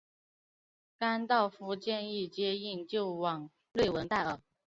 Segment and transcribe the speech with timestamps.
[0.97, 4.41] 甘道夫建议接应救往瑞文戴尔。